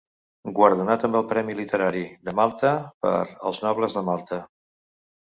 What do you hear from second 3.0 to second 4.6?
per "Els nobles de Malta".